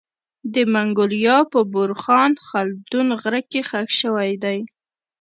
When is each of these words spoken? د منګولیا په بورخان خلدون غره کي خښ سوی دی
د 0.53 0.55
منګولیا 0.73 1.37
په 1.51 1.59
بورخان 1.73 2.31
خلدون 2.47 3.07
غره 3.21 3.41
کي 3.51 3.61
خښ 3.69 3.89
سوی 4.01 4.31
دی 4.43 4.59